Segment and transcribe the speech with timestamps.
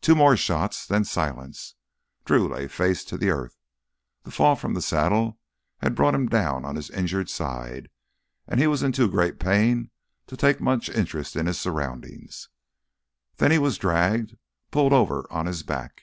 [0.00, 1.74] Two more shots—then silence.
[2.24, 3.56] Drew lay face to earth.
[4.22, 5.40] The fall from the saddle
[5.78, 7.88] had brought him down on his injured side,
[8.46, 9.90] and he was in too great pain
[10.28, 12.50] to take much interest in his surroundings.
[13.38, 14.36] Then he was dragged,
[14.70, 16.02] pulled over on his back.